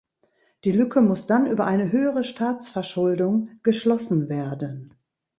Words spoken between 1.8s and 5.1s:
höhere Staatsverschuldung geschlossen werden.